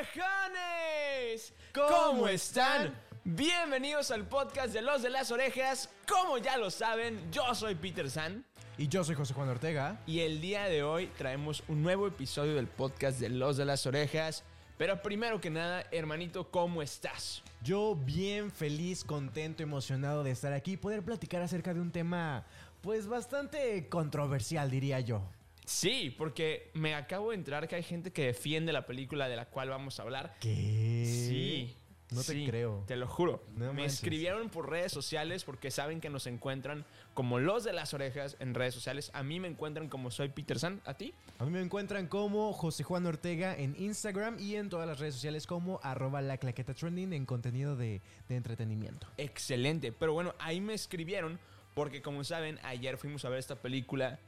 [0.00, 1.52] orejones!
[1.74, 2.94] ¿Cómo están?
[3.22, 5.90] Bienvenidos al podcast de Los de las Orejas.
[6.08, 8.44] Como ya lo saben, yo soy Peter San.
[8.78, 10.00] Y yo soy José Juan Ortega.
[10.06, 13.84] Y el día de hoy traemos un nuevo episodio del podcast de Los de las
[13.84, 14.42] Orejas.
[14.78, 17.42] Pero primero que nada, hermanito, ¿cómo estás?
[17.62, 22.46] Yo bien feliz, contento, emocionado de estar aquí y poder platicar acerca de un tema
[22.80, 25.28] pues bastante controversial, diría yo.
[25.70, 29.46] Sí, porque me acabo de enterar que hay gente que defiende la película de la
[29.46, 30.34] cual vamos a hablar.
[30.40, 31.04] ¿Qué?
[31.06, 31.76] Sí.
[32.10, 32.82] No te sí, creo.
[32.88, 33.44] Te lo juro.
[33.54, 33.94] No me manches.
[33.94, 38.54] escribieron por redes sociales porque saben que nos encuentran como los de las orejas en
[38.54, 39.12] redes sociales.
[39.14, 40.80] A mí me encuentran como soy Peter San.
[40.86, 41.14] ¿A ti?
[41.38, 45.14] A mí me encuentran como José Juan Ortega en Instagram y en todas las redes
[45.14, 49.06] sociales como arroba la claqueta trending en contenido de, de entretenimiento.
[49.16, 49.92] Excelente.
[49.92, 51.38] Pero bueno, ahí me escribieron
[51.74, 54.18] porque como saben, ayer fuimos a ver esta película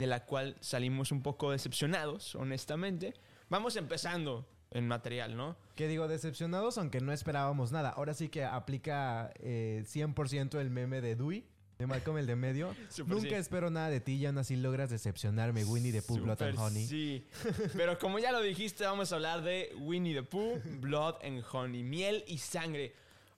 [0.00, 3.12] de la cual salimos un poco decepcionados, honestamente.
[3.50, 5.58] Vamos empezando en material, ¿no?
[5.76, 7.90] Que digo, decepcionados aunque no esperábamos nada.
[7.90, 11.46] Ahora sí que aplica eh, 100% el meme de Dewey.
[11.78, 12.74] De Malcolm el de medio.
[13.06, 13.34] Nunca sí.
[13.34, 16.86] espero nada de ti y aún así logras decepcionarme, Winnie the Pooh, Blood and Honey.
[16.86, 17.26] Sí.
[17.74, 21.82] Pero como ya lo dijiste, vamos a hablar de Winnie the Pooh, Blood and Honey,
[21.82, 22.94] miel y sangre.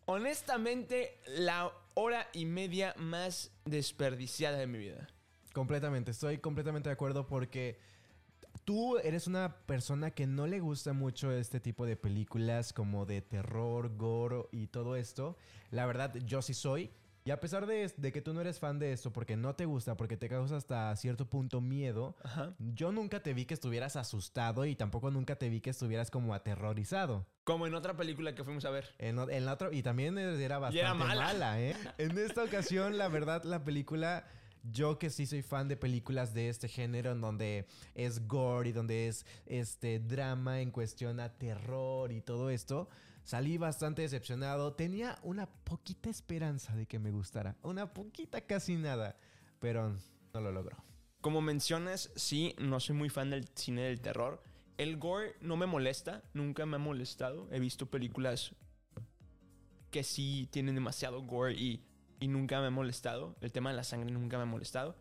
[0.07, 5.09] Honestamente, la hora y media más desperdiciada de mi vida.
[5.53, 7.79] Completamente, estoy completamente de acuerdo porque
[8.65, 13.21] tú eres una persona que no le gusta mucho este tipo de películas como de
[13.23, 15.37] terror, gore y todo esto.
[15.71, 16.91] La verdad, yo sí soy.
[17.25, 19.65] Y a pesar de, de que tú no eres fan de esto porque no te
[19.65, 22.53] gusta, porque te causa hasta cierto punto miedo, Ajá.
[22.59, 26.35] yo nunca te vi que estuvieras asustado y tampoco nunca te vi que estuvieras como
[26.35, 27.25] aterrorizado.
[27.45, 28.93] Como en otra película que fuimos a ver.
[28.99, 31.23] En, en la otra, y también era bastante era mala.
[31.27, 31.61] mala.
[31.61, 31.77] ¿eh?
[31.99, 34.25] En esta ocasión, la verdad, la película.
[34.65, 38.73] Yo que sí soy fan de películas de este género, en donde es gore y
[38.73, 42.89] donde es este drama en cuestión a terror y todo esto,
[43.25, 44.75] salí bastante decepcionado.
[44.75, 47.57] Tenía una poquita esperanza de que me gustara.
[47.63, 49.19] Una poquita, casi nada.
[49.59, 49.97] Pero
[50.33, 50.77] no lo logró.
[51.21, 54.43] Como mencionas, sí, no soy muy fan del cine del terror.
[54.77, 57.49] El gore no me molesta, nunca me ha molestado.
[57.53, 58.55] He visto películas
[59.93, 61.85] que sí tienen demasiado gore y,
[62.23, 63.35] y nunca me ha molestado.
[63.41, 64.95] El tema de la sangre nunca me ha molestado.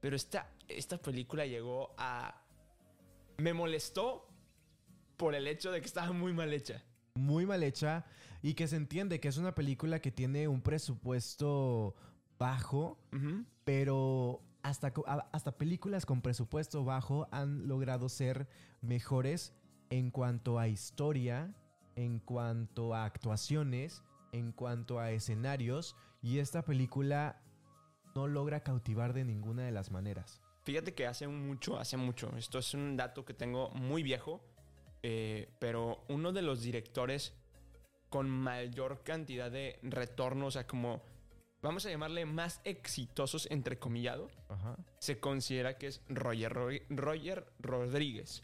[0.00, 2.40] Pero esta, esta película llegó a...
[3.36, 4.28] Me molestó
[5.16, 6.84] por el hecho de que estaba muy mal hecha.
[7.16, 8.04] muy mal hecha
[8.42, 11.96] y que se entiende que es una película que tiene un presupuesto
[12.38, 12.98] bajo,
[13.64, 14.92] pero hasta,
[15.32, 18.48] hasta películas con presupuesto bajo han logrado ser
[18.82, 19.52] mejores
[19.90, 21.52] en cuanto a historia,
[21.96, 27.40] en cuanto a actuaciones, en cuanto a escenarios y esta película
[28.14, 30.40] no logra cautivar de ninguna de las maneras.
[30.64, 32.30] Fíjate que hace mucho, hace mucho.
[32.36, 34.40] Esto es un dato que tengo muy viejo.
[35.02, 37.32] eh, pero uno de los directores
[38.10, 41.00] con mayor cantidad de retornos, o sea, como
[41.62, 44.76] vamos a llamarle más exitosos, entrecomillado, Ajá.
[44.98, 48.42] se considera que es Roger, Ro- Roger Rodríguez.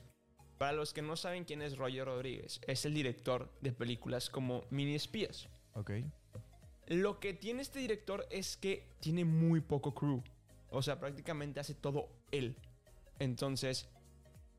[0.57, 4.65] Para los que no saben quién es Roger Rodríguez, es el director de películas como
[4.71, 5.51] Mini Espías.
[5.75, 5.91] Ok.
[6.87, 10.23] Lo que tiene este director es que tiene muy poco crew.
[10.71, 12.57] O sea, prácticamente hace todo él.
[13.19, 13.89] Entonces,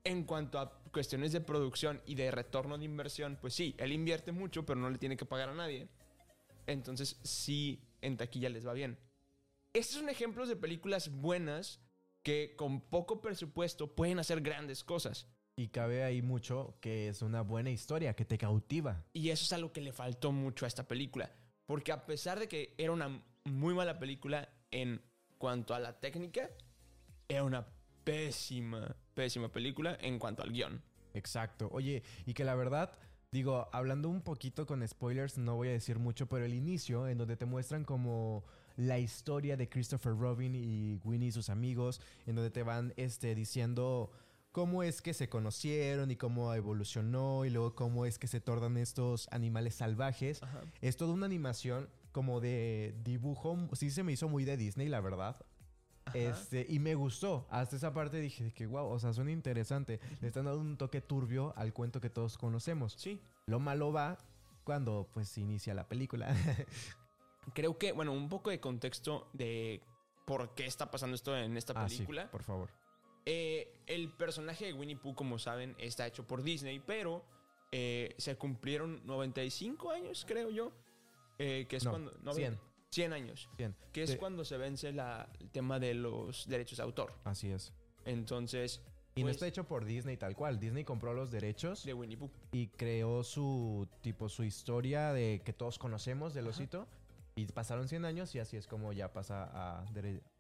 [0.04, 4.32] en cuanto a cuestiones de producción y de retorno de inversión, pues sí, él invierte
[4.32, 5.88] mucho, pero no le tiene que pagar a nadie.
[6.66, 8.98] Entonces, sí, en taquilla les va bien.
[9.74, 11.82] Estos son ejemplos de películas buenas
[12.24, 15.28] que con poco presupuesto pueden hacer grandes cosas.
[15.56, 19.06] Y cabe ahí mucho que es una buena historia, que te cautiva.
[19.14, 21.32] Y eso es algo que le faltó mucho a esta película.
[21.68, 25.02] Porque a pesar de que era una muy mala película en
[25.38, 26.50] cuanto a la técnica,
[27.28, 27.68] era una
[28.04, 30.82] pésima, pésima película en cuanto al guion.
[31.14, 31.70] Exacto.
[31.72, 32.98] Oye, y que la verdad,
[33.32, 37.18] digo, hablando un poquito con spoilers, no voy a decir mucho, pero el inicio, en
[37.18, 38.46] donde te muestran como
[38.78, 43.36] la historia de Christopher Robin y Winnie y sus amigos, en donde te van este,
[43.36, 44.12] diciendo
[44.58, 48.76] cómo es que se conocieron y cómo evolucionó y luego cómo es que se tornan
[48.78, 50.42] estos animales salvajes.
[50.42, 50.64] Ajá.
[50.82, 55.00] Es toda una animación como de dibujo, sí se me hizo muy de Disney, la
[55.00, 55.38] verdad.
[56.16, 57.46] Este, y me gustó.
[57.52, 60.00] Hasta esa parte dije que, wow, o sea, suena interesante.
[60.22, 62.94] Le están dando un toque turbio al cuento que todos conocemos.
[62.98, 63.22] Sí.
[63.46, 64.18] Lo malo va
[64.64, 66.36] cuando pues inicia la película.
[67.54, 69.84] Creo que, bueno, un poco de contexto de
[70.26, 72.32] por qué está pasando esto en esta Ah, sí, película.
[72.32, 72.72] por favor.
[73.30, 77.26] Eh, el personaje de Winnie Pooh, como saben, está hecho por Disney, pero
[77.74, 80.72] eh, se cumplieron 95 años, creo yo.
[81.40, 82.34] eh, que es No, cuando.
[82.34, 82.58] 100.
[82.90, 83.50] 100 años.
[83.58, 83.76] Bien.
[83.92, 87.14] Que es cuando se vence la- el tema de los derechos de autor.
[87.26, 87.74] Así es.
[88.06, 88.82] Entonces,
[89.16, 90.60] Y no Pues- está hecho por Disney tal cual.
[90.60, 92.30] Disney compró los derechos de Winnie Pooh.
[92.52, 96.52] y creó su tipo su historia de que todos conocemos del Ajá.
[96.56, 96.88] osito.
[97.36, 99.86] Y pasaron 100 años y así es como ya pasa a,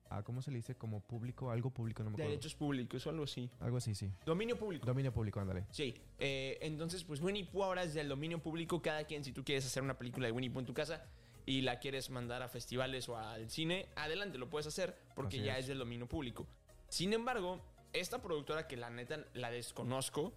[0.09, 0.75] a ¿cómo se le dice?
[0.75, 2.31] Como público, algo público, no me acuerdo.
[2.31, 3.50] Derechos públicos o algo así.
[3.59, 4.12] Algo así, sí.
[4.25, 4.86] Dominio público.
[4.86, 5.65] Dominio público, ándale.
[5.71, 8.81] Sí, eh, entonces pues Winnie Pooh ahora es del dominio público.
[8.81, 11.06] Cada quien, si tú quieres hacer una película de Winnie Pooh en tu casa
[11.45, 15.45] y la quieres mandar a festivales o al cine, adelante, lo puedes hacer porque Así
[15.45, 15.62] ya es.
[15.62, 16.48] es del dominio público.
[16.89, 17.62] Sin embargo,
[17.94, 20.33] esta productora que la neta la desconozco,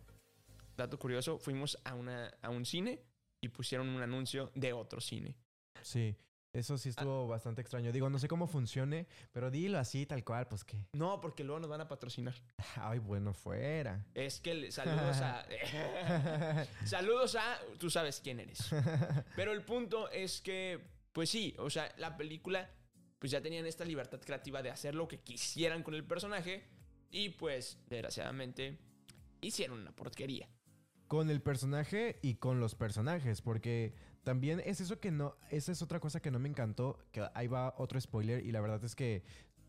[0.76, 3.02] dato curioso, fuimos a, una, a un cine
[3.40, 5.37] y pusieron un anuncio de otro cine.
[5.82, 6.17] Sí.
[6.52, 7.93] Eso sí estuvo bastante extraño.
[7.93, 10.85] Digo, no sé cómo funcione, pero dilo así, tal cual, pues que.
[10.94, 12.35] No, porque luego nos van a patrocinar.
[12.76, 14.05] Ay, bueno, fuera.
[14.14, 15.47] Es que saludos a...
[16.85, 17.58] saludos a...
[17.79, 18.69] Tú sabes quién eres.
[19.37, 20.81] Pero el punto es que,
[21.12, 22.69] pues sí, o sea, la película,
[23.20, 26.64] pues ya tenían esta libertad creativa de hacer lo que quisieran con el personaje
[27.12, 28.79] y pues, desgraciadamente,
[29.41, 30.49] hicieron una porquería.
[31.06, 33.94] con el personaje y con los personajes, porque
[34.25, 37.46] también es eso que no, esa es otra cosa que no me encantó, que ahí
[37.46, 39.22] va otro spoiler y la verdad es que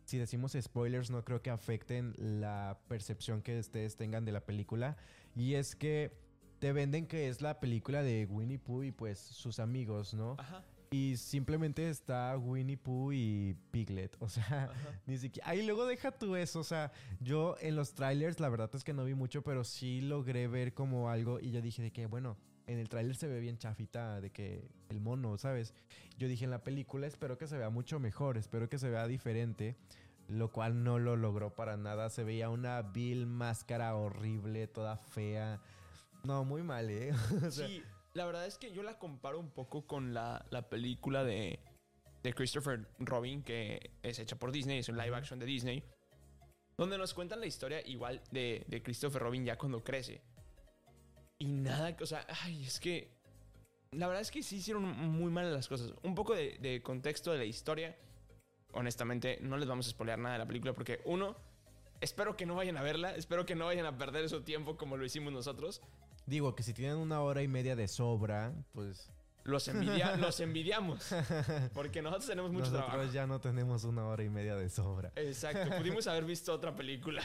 [0.06, 4.98] si decimos spoilers no creo que afecten la percepción que ustedes tengan de la película
[5.36, 6.12] y es que
[6.60, 10.36] te venden que es la película de Winnie Pooh y pues sus amigos, ¿no?
[10.38, 10.64] Ajá.
[10.94, 14.18] Y simplemente está Winnie Pooh y Piglet.
[14.20, 14.70] O sea,
[15.06, 15.50] ni siquiera.
[15.50, 16.60] Ahí luego deja tú eso.
[16.60, 16.92] O sea,
[17.22, 20.74] yo en los trailers, la verdad es que no vi mucho, pero sí logré ver
[20.74, 21.40] como algo.
[21.40, 22.36] Y yo dije de que, bueno,
[22.68, 25.74] en el tráiler se ve bien chafita de que el mono, ¿sabes?
[26.18, 29.08] Yo dije en la película, espero que se vea mucho mejor, espero que se vea
[29.08, 29.78] diferente.
[30.28, 32.10] Lo cual no lo logró para nada.
[32.10, 35.62] Se veía una vil máscara horrible, toda fea.
[36.26, 37.14] No, muy mal, ¿eh?
[37.48, 37.82] O sea, Sí,
[38.14, 41.60] la verdad es que yo la comparo un poco con la, la película de,
[42.24, 45.84] de Christopher Robin, que es hecha por Disney, es un live action de Disney,
[46.78, 50.22] donde nos cuentan la historia igual de, de Christopher Robin ya cuando crece.
[51.40, 53.20] Y nada, o sea, ay, es que
[53.92, 55.94] la verdad es que sí hicieron muy mal las cosas.
[56.04, 57.98] Un poco de, de contexto de la historia.
[58.74, 61.36] Honestamente, no les vamos a spoilear nada de la película porque, uno,
[62.02, 64.98] espero que no vayan a verla, espero que no vayan a perder su tiempo como
[64.98, 65.82] lo hicimos nosotros.
[66.26, 69.10] Digo que si tienen una hora y media de sobra, pues
[69.44, 71.08] Los, envidia- los envidiamos.
[71.74, 73.12] Porque nosotros tenemos mucho nosotros trabajo.
[73.12, 75.12] ya no tenemos una hora y media de sobra.
[75.16, 77.24] Exacto, pudimos haber visto otra película.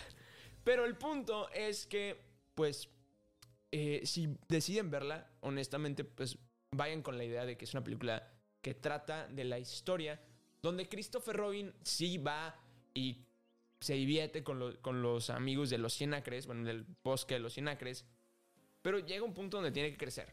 [0.64, 2.25] Pero el punto es que,
[2.55, 2.88] pues,
[3.70, 6.38] eh, si deciden verla, honestamente, pues
[6.73, 8.32] vayan con la idea de que es una película
[8.62, 10.20] que trata de la historia
[10.62, 12.56] donde Christopher Robin sí va
[12.94, 13.25] y
[13.87, 17.41] se divierte con, lo- con los amigos de los 100 acres, bueno, del bosque de
[17.41, 18.05] los 100 acres,
[18.83, 20.33] pero llega un punto donde tiene que crecer.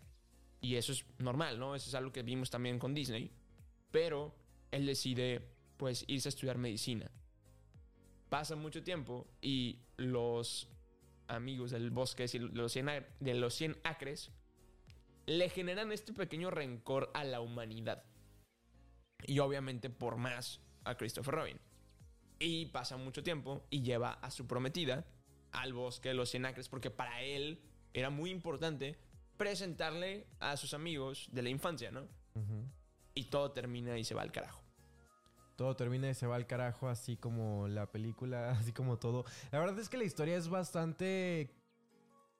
[0.60, 1.76] Y eso es normal, ¿no?
[1.76, 3.32] Eso es algo que vimos también con Disney.
[3.92, 4.34] Pero
[4.72, 5.42] él decide,
[5.78, 7.12] pues, irse a estudiar medicina.
[8.30, 10.68] Pasa mucho tiempo y los
[11.28, 14.32] amigos del bosque de los 100, ac- de los 100 acres
[15.28, 18.04] le generan este pequeño rencor a la humanidad.
[19.28, 21.60] Y obviamente por más a Christopher Robin.
[22.44, 25.06] Y pasa mucho tiempo y lleva a su prometida
[25.54, 27.62] al bosque de los 100 acres porque para él
[27.94, 28.98] era muy importante
[29.38, 32.06] presentarle a sus amigos de la infancia, ¿no?
[33.13, 34.62] Y todo termina y se va al carajo.
[35.56, 39.24] Todo termina y se va al carajo, así como la película, así como todo.
[39.51, 41.56] La verdad es que la historia es bastante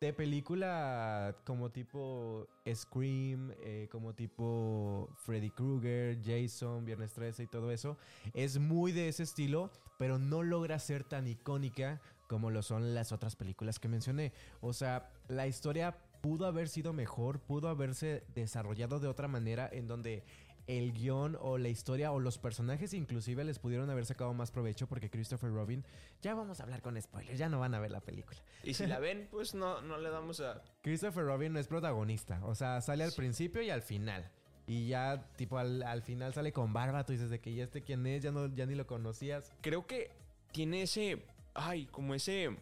[0.04, 7.72] de película como tipo Scream, eh, como tipo Freddy Krueger, Jason, Viernes 13 y todo
[7.72, 7.98] eso.
[8.34, 13.14] Es muy de ese estilo, pero no logra ser tan icónica como lo son las
[13.14, 14.34] otras películas que mencioné.
[14.60, 19.88] O sea, la historia pudo haber sido mejor, pudo haberse desarrollado de otra manera en
[19.88, 20.24] donde
[20.68, 24.88] el guion o la historia o los personajes inclusive les pudieron haber sacado más provecho
[24.88, 25.84] porque Christopher Robin,
[26.22, 28.40] ya vamos a hablar con spoilers, ya no van a ver la película.
[28.64, 30.62] Y si la ven, pues no, no le damos a...
[30.82, 34.30] Christopher Robin no es protagonista, o sea, sale al principio y al final.
[34.66, 37.82] Y ya, tipo, al, al final sale con barba, tú dices de que ya este
[37.82, 39.52] quién es, ya, no, ya ni lo conocías.
[39.62, 40.12] Creo que
[40.54, 41.26] tiene ese...
[41.54, 42.56] Ay, como ese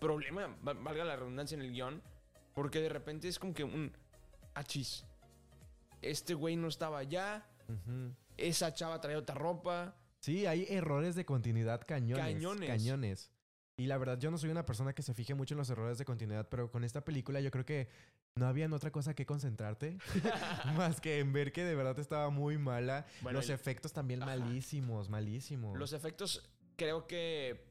[0.00, 2.02] problema, va- valga la redundancia en el guion,
[2.54, 3.92] porque de repente es como que un...
[4.54, 5.04] Achis.
[6.10, 7.46] Este güey no estaba allá,
[8.36, 9.96] esa chava traía otra ropa.
[10.20, 12.24] Sí, hay errores de continuidad cañones.
[12.24, 12.68] Cañones.
[12.68, 13.30] Cañones.
[13.76, 15.98] Y la verdad, yo no soy una persona que se fije mucho en los errores
[15.98, 17.88] de continuidad, pero con esta película yo creo que
[18.36, 19.98] no había otra cosa que concentrarte
[20.76, 23.06] más que en ver que de verdad estaba muy mala.
[23.22, 24.36] Bueno, los el- efectos también Ajá.
[24.36, 25.76] malísimos, malísimos.
[25.78, 27.64] Los efectos, creo que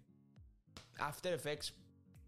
[0.97, 1.73] After Effects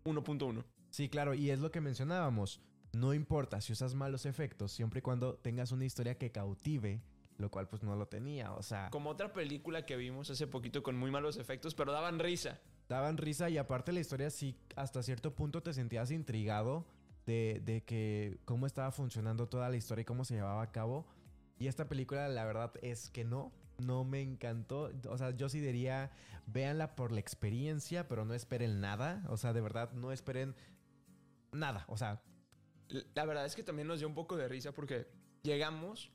[0.05, 0.63] 1.1.
[0.89, 2.61] Sí, claro, y es lo que mencionábamos.
[2.95, 7.01] No importa si usas malos efectos, siempre y cuando tengas una historia que cautive,
[7.37, 8.89] lo cual pues no lo tenía, o sea...
[8.89, 12.61] Como otra película que vimos hace poquito con muy malos efectos, pero daban risa.
[12.87, 16.85] daban risa y aparte la historia sí hasta cierto punto te sentías intrigado
[17.25, 21.05] de, de que cómo estaba funcionando toda la historia y cómo se llevaba a cabo.
[21.59, 24.91] Y esta película la verdad es que no, no me encantó.
[25.09, 26.11] O sea, yo sí diría,
[26.45, 29.21] véanla por la experiencia, pero no esperen nada.
[29.27, 30.55] O sea, de verdad, no esperen
[31.51, 31.83] nada.
[31.87, 32.21] O sea,
[33.13, 35.07] La verdad es que también nos dio un poco de risa porque
[35.43, 36.11] llegamos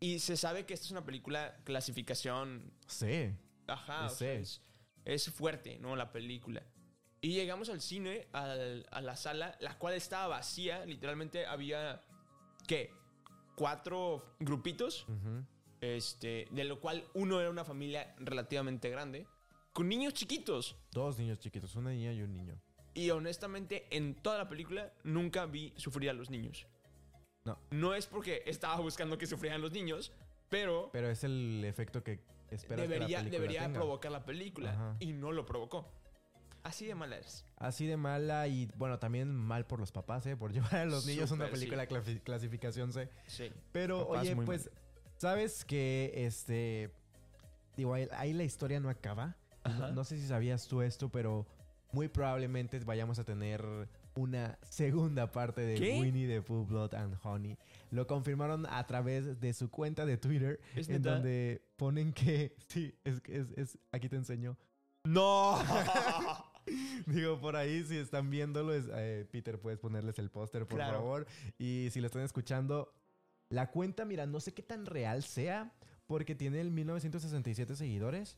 [0.00, 2.72] y se sabe que esta es una película clasificación.
[2.86, 3.32] sí.
[3.68, 4.62] Ajá, o sea, es,
[5.04, 5.96] es fuerte, ¿no?
[5.96, 6.62] La película.
[7.20, 10.86] Y llegamos al cine, al- a la sala, la cual estaba vacía.
[10.86, 12.00] Literalmente había,
[12.68, 12.92] ¿qué?
[13.56, 15.04] Cuatro grupitos.
[15.08, 15.44] Ujú.
[15.80, 19.26] Este, de lo cual uno era una familia relativamente grande.
[19.72, 20.76] Con niños chiquitos.
[20.92, 22.60] Dos niños chiquitos, una niña y un niño.
[22.96, 26.66] Y honestamente, en toda la película nunca vi sufrir a los niños.
[27.44, 27.58] No.
[27.70, 30.12] No es porque estaba buscando que sufrieran los niños,
[30.48, 33.74] pero, Pero es el efecto que esperas debería, que la película debería tenga.
[33.74, 34.70] provocar la película.
[34.72, 34.96] Ajá.
[34.98, 35.92] Y no lo provocó.
[36.62, 37.44] Así de mala es.
[37.58, 40.36] Así de mala y bueno, también mal por los papás, ¿eh?
[40.36, 43.10] Por llevar a los niños a una película clasi- clasificación C.
[43.26, 43.52] Sí.
[43.72, 44.70] Pero Papás oye, pues,
[45.18, 46.90] ¿sabes que este...
[47.76, 49.36] Digo, ahí, ahí la historia no acaba.
[49.66, 51.46] No, no sé si sabías tú esto, pero
[51.92, 53.64] muy probablemente vayamos a tener
[54.14, 56.00] una segunda parte de ¿Qué?
[56.00, 57.56] Winnie the Pooh Blood and Honey.
[57.90, 61.14] Lo confirmaron a través de su cuenta de Twitter, ¿Es en neta?
[61.14, 62.54] donde ponen que...
[62.68, 64.56] Sí, es, es, es aquí te enseño.
[65.04, 65.58] ¡No!
[67.06, 70.98] Digo, por ahí, si están viéndolo, es, eh, Peter, puedes ponerles el póster, por Claro.
[70.98, 71.26] favor.
[71.58, 72.92] Y si lo están escuchando,
[73.50, 75.72] la cuenta, mira, no sé qué tan real sea,
[76.08, 78.36] porque tiene el 1967 seguidores,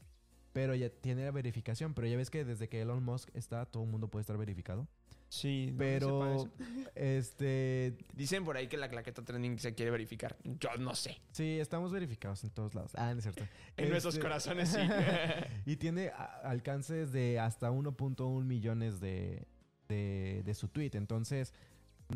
[0.52, 1.94] pero ya tiene la verificación.
[1.94, 4.88] Pero ya ves que desde que Elon Musk está, todo el mundo puede estar verificado.
[5.28, 6.48] sí, Pero,
[6.94, 10.36] este, Dicen por ahí que la claqueta trending se quiere verificar.
[10.44, 11.20] Yo no sé.
[11.32, 12.92] sí, estamos verificados en todos lados.
[12.96, 13.44] Ah, no es cierto.
[13.76, 14.78] En nuestros Este, corazones sí.
[15.66, 16.10] Y tiene
[16.42, 19.46] alcances de hasta 1.1 millones de,
[19.88, 20.90] de, de su tweet.
[20.94, 21.52] Entonces,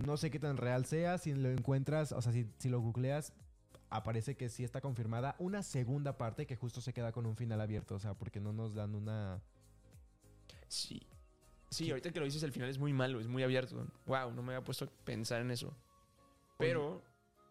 [0.06, 1.18] no sé qué tan real sea.
[1.18, 3.32] Si lo encuentras, o sea, si, si lo googleas,
[3.92, 7.60] aparece que sí está confirmada una segunda parte que justo se queda con un final
[7.60, 7.94] abierto.
[7.94, 9.40] O sea, porque no nos dan una.
[10.68, 11.02] sí.
[11.70, 13.86] Sí, ahorita que lo dices, el final es muy malo, es muy abierto.
[14.04, 15.74] Wow, no me había puesto a pensar en eso.
[16.58, 17.00] Pero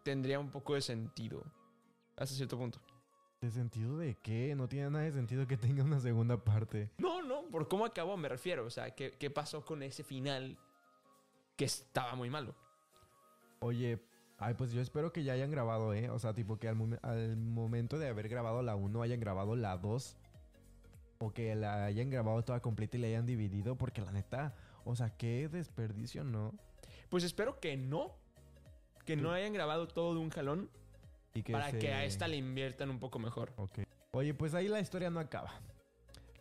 [0.04, 1.44] tendría un poco de sentido.
[2.16, 2.80] Hasta cierto punto.
[3.42, 4.54] ¿De sentido de qué?
[4.56, 6.92] No tiene nada de sentido que tenga una segunda parte.
[7.00, 8.64] No, no, por cómo acabó me refiero.
[8.64, 10.56] O sea, ¿qué, qué pasó con ese final
[11.56, 12.54] que estaba muy malo?
[13.62, 14.00] Oye,
[14.42, 16.10] ay, pues yo espero que ya hayan grabado, ¿eh?
[16.10, 19.56] O sea, tipo que al, momen- al momento de haber grabado la 1 hayan grabado
[19.56, 20.18] la 2.
[21.20, 23.76] O que la hayan grabado toda completa y la hayan dividido.
[23.78, 26.54] Porque la neta, o sea, qué desperdicio, ¿no?
[27.10, 28.16] Pues espero que no.
[29.06, 30.70] Que no hayan grabado todo de un jalón
[31.34, 33.54] Y que para se- que a esta le inviertan un poco mejor.
[33.58, 33.80] Ok.
[34.14, 35.52] Oye, pues ahí la historia no acaba.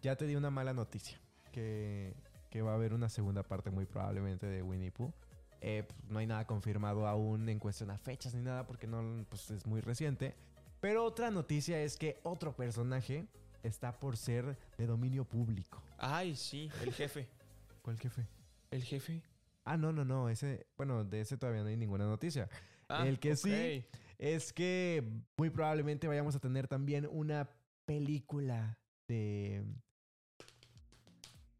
[0.02, 1.20] Ya te di una mala noticia.
[1.52, 2.14] Que,
[2.48, 5.12] que va a haber una segunda parte muy probablemente de Winnie Pooh.
[5.60, 9.24] Eh, pues, no hay nada confirmado aún en cuestión a fechas ni nada porque no
[9.28, 10.34] pues, es muy reciente.
[10.80, 13.26] Pero otra noticia es que otro personaje
[13.62, 15.82] está por ser de dominio público.
[15.98, 17.28] Ay, sí, el jefe.
[17.82, 18.26] ¿Cuál jefe?
[18.70, 19.22] ¿El jefe?
[19.64, 20.28] Ah, no, no, no.
[20.28, 22.48] Ese, bueno, de ese todavía no hay ninguna noticia.
[22.88, 23.84] Ah, El que sí.
[24.18, 25.02] Es que
[25.36, 27.48] muy probablemente vayamos a tener también una
[27.86, 29.64] película de...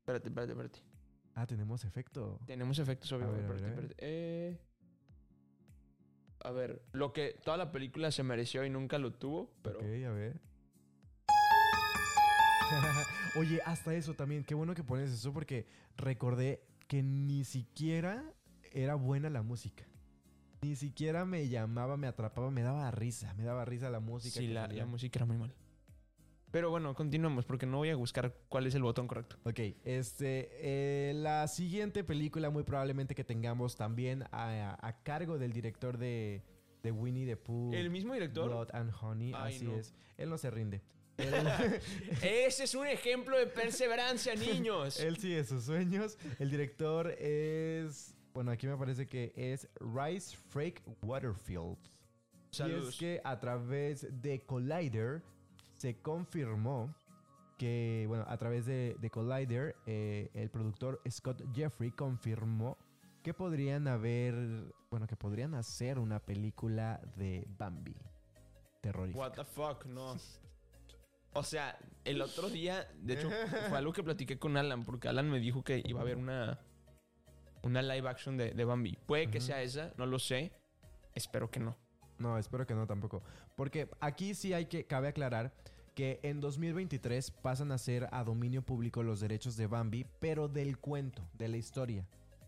[0.00, 0.89] Espérate, espérate, espérate.
[1.34, 2.38] Ah, tenemos efecto.
[2.46, 3.28] Tenemos efectos, obvio.
[3.28, 3.84] A ver, a espérate, ver, a ver.
[3.84, 4.06] espérate.
[4.06, 4.58] Eh,
[6.42, 9.78] a ver, lo que toda la película se mereció y nunca lo tuvo, pero...
[9.78, 10.40] Ok, a ver.
[13.38, 14.44] Oye, hasta eso también.
[14.44, 18.24] Qué bueno que pones eso porque recordé que ni siquiera
[18.72, 19.84] era buena la música.
[20.62, 23.32] Ni siquiera me llamaba, me atrapaba, me daba risa.
[23.34, 24.40] Me daba risa la música.
[24.40, 25.54] Sí, la, la música era muy mal.
[26.50, 29.36] Pero bueno, continuamos porque no voy a buscar cuál es el botón correcto.
[29.44, 35.52] Ok, este, eh, la siguiente película muy probablemente que tengamos también a, a cargo del
[35.52, 36.42] director de,
[36.82, 37.72] de Winnie the Pooh.
[37.72, 38.48] ¿El mismo director?
[38.48, 39.76] Blood and Honey, Ay, así no.
[39.76, 39.94] es.
[40.16, 40.82] Él no se rinde.
[41.18, 41.80] Él,
[42.22, 44.98] Ese es un ejemplo de perseverancia, niños.
[45.00, 46.16] él sigue sus sueños.
[46.38, 51.78] El director es, bueno, aquí me parece que es Rice Frake Waterfield.
[52.58, 55.22] Y es que a través de Collider
[55.80, 56.94] se confirmó
[57.56, 62.76] que, bueno, a través de, de Collider, eh, el productor Scott Jeffrey confirmó
[63.22, 67.96] que podrían haber, bueno, que podrían hacer una película de Bambi.
[68.82, 69.18] Terrorífica.
[69.18, 70.16] What the fuck, no.
[71.32, 73.30] O sea, el otro día, de hecho,
[73.70, 76.60] fue algo que platiqué con Alan, porque Alan me dijo que iba a haber una,
[77.62, 78.98] una live action de, de Bambi.
[79.06, 80.52] Puede que sea esa, no lo sé.
[81.14, 81.78] Espero que no.
[82.20, 83.22] No, espero que no tampoco.
[83.56, 85.52] Porque aquí sí hay que, cabe aclarar
[85.94, 90.78] que en 2023 pasan a ser a dominio público los derechos de Bambi, pero del
[90.78, 92.06] cuento, de la historia,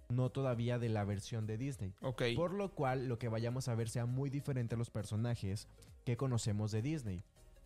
[0.09, 1.93] no todavía de la versión de Disney.
[2.03, 2.23] Ok.
[2.37, 5.67] Por lo cual lo que vayamos a ver sea muy diferente a los personajes
[6.05, 7.23] que conocemos de Disney.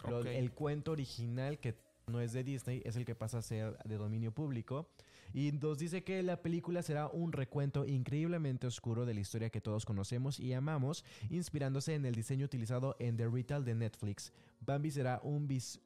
[0.09, 1.75] Lo- el cuento original que
[2.07, 4.89] no es de Disney es el que pasa a ser de dominio público.
[5.35, 9.61] Y nos dice que la película será un recuento increíblemente oscuro de la historia que
[9.61, 14.33] todos conocemos y amamos, inspirándose en el diseño utilizado en The Retail de Netflix.
[14.61, 15.81] Bambi será un, vis-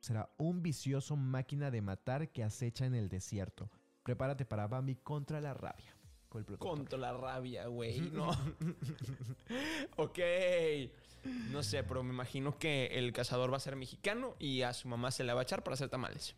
[0.00, 3.70] será un vicioso máquina de matar que acecha en el desierto.
[4.02, 5.94] Prepárate para Bambi contra la rabia.
[6.58, 8.00] Contra la rabia, güey.
[8.12, 8.30] No.
[9.96, 10.18] ok.
[11.50, 14.88] No sé, pero me imagino que el cazador va a ser mexicano y a su
[14.88, 16.34] mamá se la va a echar para hacer tamales.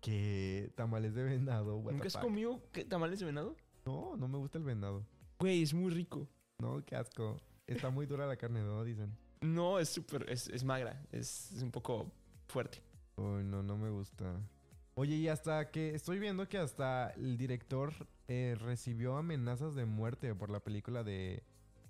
[0.00, 1.76] Que tamales de venado.
[1.78, 2.22] what ¿Nunca the has fuck.
[2.22, 3.56] comido qué, tamales de venado?
[3.84, 5.04] No, no me gusta el venado.
[5.38, 6.28] Güey, es muy rico.
[6.58, 7.40] No, qué asco.
[7.66, 8.84] Está muy dura la carne, ¿no?
[8.84, 9.16] Dicen.
[9.40, 11.02] No, es súper, es, es magra.
[11.12, 12.10] Es, es un poco
[12.48, 12.80] fuerte.
[13.16, 14.40] Uy, no, no me gusta.
[14.94, 17.92] Oye, y hasta que estoy viendo que hasta el director
[18.28, 21.42] eh, recibió amenazas de muerte por la película de,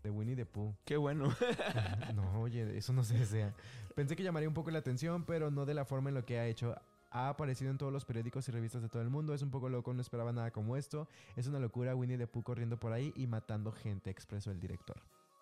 [0.03, 0.75] de Winnie the Pooh.
[0.85, 1.33] Qué bueno.
[2.15, 3.55] No, oye, eso no se desea.
[3.95, 6.39] Pensé que llamaría un poco la atención, pero no de la forma en lo que
[6.39, 6.75] ha hecho.
[7.17, 9.33] Ha aparecido en todos los periódicos y revistas de todo el mundo.
[9.33, 11.09] Es un poco loco, no esperaba nada como esto.
[11.35, 15.01] Es una locura Winnie the Pooh corriendo por ahí y matando gente, expresó el director.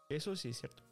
[0.08, 0.84] Eso sí es cierto.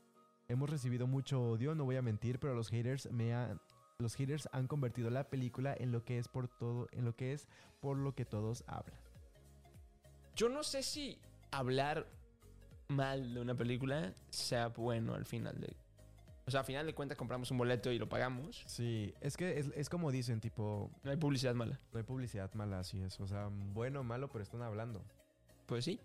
[0.48, 3.60] Hemos recibido mucho odio, no voy a mentir, pero los haters me han
[3.98, 7.32] los haters han convertido la película en lo que es por todo, en lo que
[7.32, 7.46] es
[7.80, 8.98] por lo que todos hablan.
[10.34, 11.16] Yo no sé si
[11.52, 12.08] hablar
[12.88, 15.76] mal de una película sea bueno al final de...
[16.46, 18.64] O sea, al final de cuentas compramos un boleto y lo pagamos.
[18.66, 21.78] Sí, es que es, es como dicen, tipo, No hay publicidad mala.
[21.92, 23.20] no hay publicidad mala, así es.
[23.20, 25.04] O sea, bueno o malo, pero están hablando.
[25.66, 26.00] Pues sí.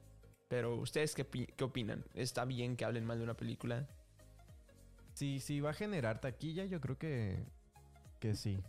[0.47, 2.05] Pero ustedes qué, qué opinan?
[2.13, 3.87] ¿Está bien que hablen mal de una película?
[5.13, 7.43] Sí, sí va a generar taquilla, yo creo que,
[8.19, 8.63] que sí.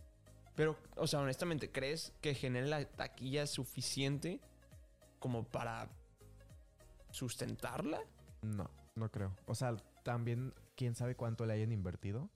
[0.55, 4.41] Pero, o sea, honestamente, ¿crees que genere la taquilla suficiente
[5.19, 5.87] como para
[7.11, 8.01] sustentarla?
[8.41, 9.33] No, no creo.
[9.45, 12.29] O sea, también, quién sabe cuánto le hayan invertido.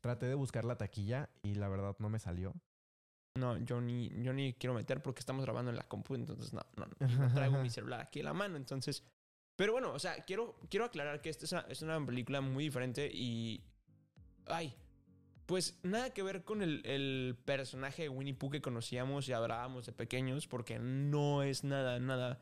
[0.00, 2.52] Traté de buscar la taquilla y la verdad no me salió.
[3.36, 6.60] No, yo ni, yo ni quiero meter porque estamos grabando en la compu, entonces no,
[6.74, 9.04] no, no traigo mi celular aquí en la mano, entonces...
[9.54, 12.64] Pero bueno, o sea, quiero, quiero aclarar que esta es una, es una película muy
[12.64, 13.62] diferente y...
[14.46, 14.74] Ay,
[15.46, 19.86] pues nada que ver con el, el personaje de Winnie Pooh que conocíamos y adorábamos
[19.86, 22.40] de pequeños, porque no es nada, nada,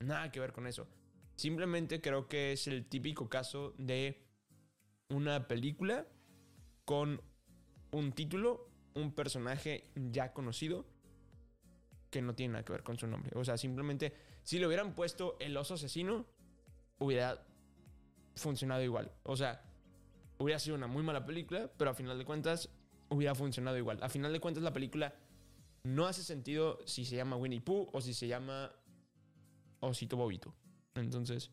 [0.00, 0.88] nada que ver con eso.
[1.36, 4.24] Simplemente creo que es el típico caso de
[5.14, 6.06] una película
[6.84, 7.22] con
[7.92, 10.84] un título, un personaje ya conocido
[12.10, 13.32] que no tiene nada que ver con su nombre.
[13.34, 16.26] O sea, simplemente si le hubieran puesto el oso asesino,
[16.98, 17.46] hubiera
[18.36, 19.12] funcionado igual.
[19.22, 19.62] O sea,
[20.38, 22.68] hubiera sido una muy mala película, pero a final de cuentas
[23.08, 23.98] hubiera funcionado igual.
[24.02, 25.14] A final de cuentas la película
[25.84, 28.72] no hace sentido si se llama Winnie Pooh o si se llama
[29.80, 30.54] Osito Bobito.
[30.94, 31.50] Entonces,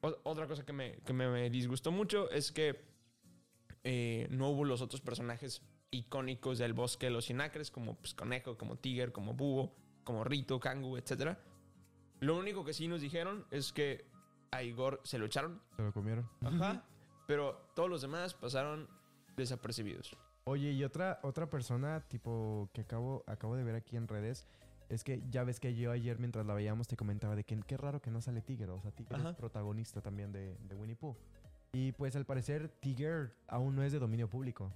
[0.00, 2.87] otra cosa que me, que me disgustó mucho es que
[3.84, 8.58] eh, no hubo los otros personajes icónicos del bosque de los Sinacres, como pues, Conejo,
[8.58, 11.36] como Tiger, como Búho, como Rito, Kangu, etc.
[12.20, 14.06] Lo único que sí nos dijeron es que
[14.50, 15.60] a Igor se lo echaron.
[15.76, 16.28] Se lo comieron.
[16.42, 16.84] Ajá.
[17.26, 18.88] Pero todos los demás pasaron
[19.36, 20.16] desapercibidos.
[20.44, 24.46] Oye, y otra, otra persona, tipo, que acabo, acabo de ver aquí en redes,
[24.88, 27.76] es que ya ves que yo ayer mientras la veíamos te comentaba de que qué
[27.76, 28.70] raro que no sale Tiger.
[28.70, 29.30] O sea, Tiger Ajá.
[29.30, 31.16] es protagonista también de, de Winnie Pooh.
[31.72, 34.72] Y pues al parecer Tiger aún no es de dominio público.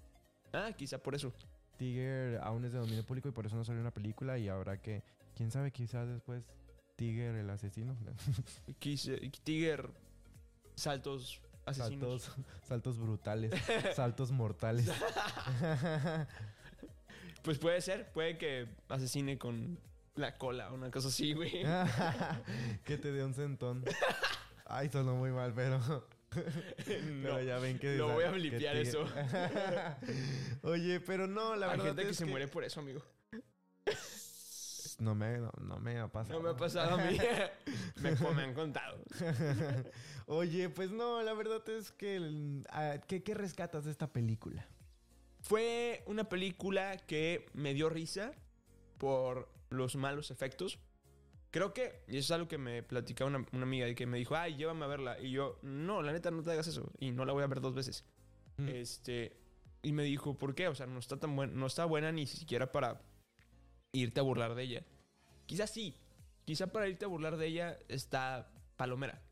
[0.53, 1.33] Ah, quizá por eso.
[1.79, 4.81] Tiger aún es de dominio público y por eso no salió una película y habrá
[4.81, 5.03] que,
[5.35, 6.45] quién sabe, quizás después
[6.97, 7.97] Tiger el asesino.
[8.79, 9.91] Tiger,
[10.75, 12.23] saltos asesinos.
[12.23, 13.53] Saltos, saltos brutales,
[13.95, 14.91] saltos mortales.
[17.43, 19.77] Pues puede ser, puede que asesine con
[20.15, 21.51] la cola o una cosa así, güey.
[22.85, 23.85] que te dé un centón.
[24.65, 26.07] Ay, sonó muy mal, pero.
[27.13, 27.23] no.
[27.23, 27.97] Pero ya ven que.
[27.97, 29.05] lo voy a que blipear eso.
[30.63, 31.87] Oye, pero no, la Hay verdad.
[31.87, 33.03] gente que es se muere por eso, amigo.
[34.99, 36.39] No me, no, no me ha pasado.
[36.39, 37.19] No me ha pasado a mí.
[37.97, 39.03] me, me han contado.
[40.27, 42.61] Oye, pues no, la verdad es que.
[43.09, 44.67] ¿qué, ¿Qué rescatas de esta película?
[45.41, 48.33] Fue una película que me dio risa
[48.99, 50.79] por los malos efectos.
[51.53, 54.17] Creo que, y eso es algo que me platicaba una, una amiga y que me
[54.17, 55.21] dijo, ay, llévame a verla.
[55.21, 56.91] Y yo, no, la neta, no te hagas eso.
[56.99, 58.07] Y no la voy a ver dos veces.
[58.57, 58.69] Mm.
[58.69, 59.37] Este,
[59.83, 60.69] y me dijo, ¿por qué?
[60.69, 63.03] O sea, no está tan buena, no está buena ni siquiera para
[63.93, 64.87] irte a burlar de ella.
[65.45, 65.95] Quizás sí,
[66.47, 69.23] quizá para irte a burlar de ella está palomera.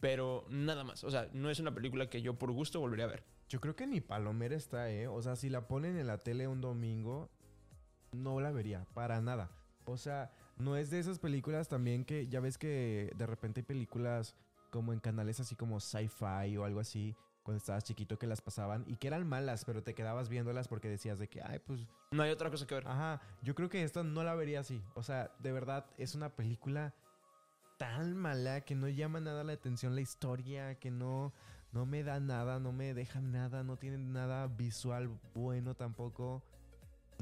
[0.00, 1.04] Pero nada más.
[1.04, 3.24] O sea, no es una película que yo por gusto volvería a ver.
[3.50, 5.06] Yo creo que ni Palomera está, ¿eh?
[5.08, 7.30] O sea, si la ponen en la tele un domingo,
[8.12, 9.50] no la vería, para nada.
[9.84, 13.64] O sea, no es de esas películas también que ya ves que de repente hay
[13.64, 14.34] películas
[14.70, 18.84] como en canales así como sci-fi o algo así, cuando estabas chiquito que las pasaban
[18.88, 21.86] y que eran malas, pero te quedabas viéndolas porque decías de que, ay, pues...
[22.10, 22.88] No hay otra cosa que ver.
[22.88, 24.82] Ajá, yo creo que esta no la vería así.
[24.94, 26.92] O sea, de verdad es una película
[27.78, 31.32] tan mala que no llama nada la atención la historia, que no,
[31.72, 36.42] no me da nada, no me deja nada, no tiene nada visual bueno tampoco.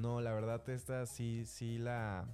[0.01, 2.25] No, la verdad esta sí, sí la...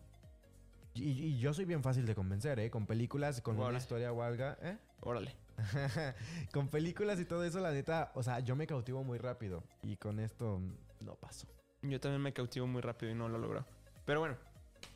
[0.95, 2.71] Y, y yo soy bien fácil de convencer, ¿eh?
[2.71, 4.77] Con películas, con una historia o algo, ¿eh?
[5.01, 5.35] Órale.
[6.53, 9.63] con películas y todo eso, la neta, o sea, yo me cautivo muy rápido.
[9.83, 10.61] Y con esto
[11.01, 11.47] no paso.
[11.83, 13.65] Yo también me cautivo muy rápido y no lo logró.
[14.05, 14.37] Pero bueno,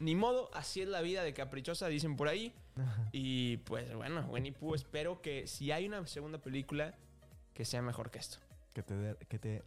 [0.00, 2.52] ni modo, así es la vida de caprichosa, dicen por ahí.
[3.12, 6.94] Y pues bueno, Winnie Pooh, espero que si hay una segunda película,
[7.54, 8.38] que sea mejor que esto.
[8.74, 9.62] que te, de- que te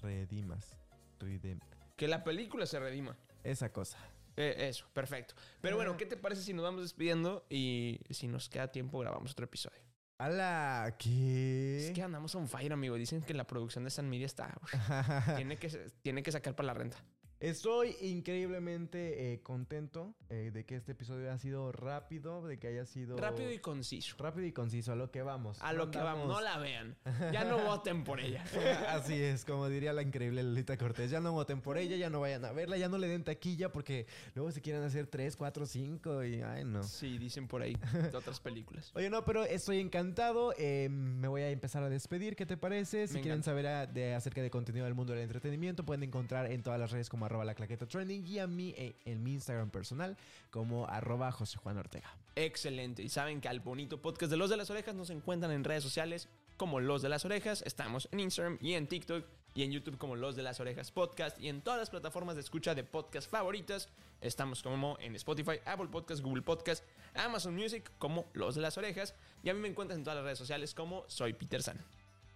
[0.00, 0.76] redimas.
[1.18, 1.60] Redem-
[1.96, 3.16] Que la película se redima.
[3.42, 3.98] Esa cosa.
[4.38, 5.34] Eh, eso, perfecto.
[5.60, 9.32] Pero bueno, ¿qué te parece si nos vamos despidiendo y si nos queda tiempo grabamos
[9.32, 9.80] otro episodio?
[10.18, 10.96] ¡Hala!
[10.98, 11.86] ¿Qué?
[11.86, 12.96] Es que andamos on fire, amigo.
[12.96, 14.52] Dicen que la producción de San Media está...
[15.36, 15.68] tiene, que,
[16.02, 16.98] tiene que sacar para la renta.
[17.40, 22.84] Estoy increíblemente eh, contento eh, de que este episodio haya sido rápido, de que haya
[22.84, 23.16] sido...
[23.16, 24.16] Rápido y conciso.
[24.18, 25.62] Rápido y conciso, a lo que vamos.
[25.62, 26.26] A lo que vamos.
[26.26, 26.96] No la vean.
[27.32, 28.42] Ya no voten por ella.
[28.88, 31.12] Así es, como diría la increíble Lolita Cortés.
[31.12, 33.70] Ya no voten por ella, ya no vayan a verla, ya no le den taquilla
[33.70, 36.82] porque luego se quieren hacer 3, 4, 5 y ay no.
[36.82, 37.74] Sí, dicen por ahí
[38.10, 38.90] de otras películas.
[38.96, 40.52] Oye, no, pero estoy encantado.
[40.58, 42.34] eh, me voy a empezar a despedir.
[42.34, 43.06] ¿Qué te parece?
[43.06, 43.50] Si Me quieren encanta.
[43.52, 46.90] saber a- de, acerca de contenido del mundo del entretenimiento, pueden encontrar en todas las
[46.90, 50.16] redes como arroba la claqueta trending y a mí eh, en mi Instagram personal
[50.50, 52.10] como arroba José Juan Ortega.
[52.36, 53.02] Excelente.
[53.02, 55.82] Y saben que al bonito podcast de Los de las Orejas nos encuentran en redes
[55.82, 57.62] sociales como Los de las Orejas.
[57.66, 61.38] Estamos en Instagram y en TikTok y en YouTube como Los de las Orejas Podcast
[61.38, 63.88] y en todas las plataformas de escucha de podcast favoritas.
[64.22, 66.82] Estamos como en Spotify, Apple Podcast, Google Podcast,
[67.14, 69.14] Amazon Music como Los de las Orejas.
[69.42, 71.78] Y a mí me encuentran en todas las redes sociales como Soy Peter San.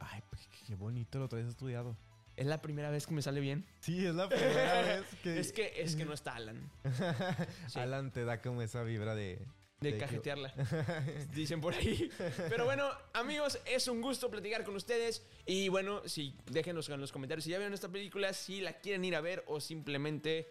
[0.00, 1.96] Ay, pues, qué, qué bonito lo traes estudiado.
[2.37, 3.64] Es la primera vez que me sale bien.
[3.81, 5.38] Sí, es la primera vez que...
[5.38, 6.71] Es que, es que no está Alan.
[7.68, 7.79] Sí.
[7.79, 9.38] Alan te da como esa vibra de...
[9.81, 10.53] De de que- cajetearla.
[11.35, 12.09] Dicen por ahí.
[12.49, 15.27] Pero bueno, amigos, es un gusto platicar con ustedes.
[15.45, 19.05] Y bueno, si déjenos en los comentarios si ya vieron esta película, si la quieren
[19.05, 20.49] ir a ver o simplemente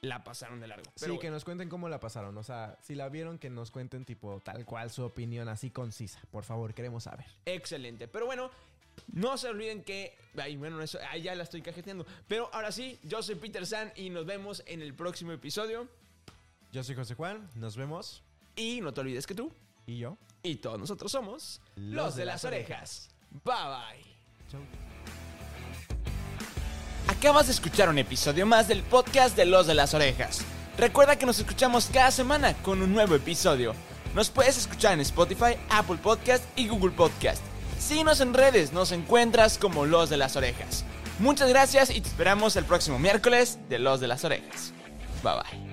[0.00, 0.90] la pasaron de largo.
[1.00, 2.36] Pero sí, que nos cuenten cómo la pasaron.
[2.38, 6.20] O sea, si la vieron, que nos cuenten tipo tal cual su opinión así concisa.
[6.30, 7.26] Por favor, queremos saber.
[7.46, 8.06] excelente.
[8.06, 8.48] Pero bueno,
[9.12, 10.16] no se olviden que.
[10.36, 12.06] Ay, bueno, eso, ay, ya la estoy cajeteando.
[12.28, 15.88] Pero ahora sí, yo soy Peter San y nos vemos en el próximo episodio.
[16.72, 18.22] Yo soy José Juan, nos vemos.
[18.56, 19.52] Y no te olvides que tú
[19.86, 20.16] Y yo.
[20.42, 23.10] y todos nosotros somos los de las orejas.
[23.30, 24.04] Bye bye.
[24.50, 24.60] Chau.
[27.08, 30.44] Acabas de escuchar un episodio más del podcast de Los de las Orejas.
[30.78, 33.74] Recuerda que nos escuchamos cada semana con un nuevo episodio.
[34.14, 37.42] Nos puedes escuchar en Spotify, Apple Podcast y Google Podcast.
[37.82, 40.84] Síguenos en redes, nos encuentras como Los de las Orejas.
[41.18, 44.72] Muchas gracias y te esperamos el próximo miércoles de Los de las Orejas.
[45.24, 45.71] Bye bye.